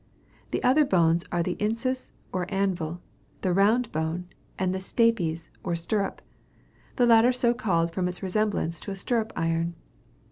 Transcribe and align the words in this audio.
The 0.49 0.63
other 0.63 0.83
bones 0.83 1.25
are 1.31 1.43
the 1.43 1.55
incus, 1.57 2.09
or 2.33 2.51
anvil, 2.51 3.03
the 3.41 3.53
round 3.53 3.91
bone, 3.91 4.25
and 4.57 4.73
the 4.73 4.79
stapes, 4.79 5.49
or 5.63 5.75
stirrup 5.75 6.23
the 6.95 7.05
latter 7.05 7.31
so 7.31 7.53
called 7.53 7.93
from 7.93 8.07
its 8.07 8.23
resemblance 8.23 8.79
to 8.79 8.89
a 8.89 8.95
stirrup 8.95 9.31
iron. 9.35 9.75